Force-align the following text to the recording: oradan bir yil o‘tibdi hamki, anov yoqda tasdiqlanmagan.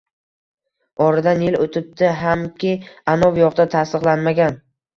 oradan 1.07 1.43
bir 1.43 1.49
yil 1.51 1.59
o‘tibdi 1.67 2.09
hamki, 2.23 2.73
anov 3.17 3.41
yoqda 3.45 3.69
tasdiqlanmagan. 3.79 4.63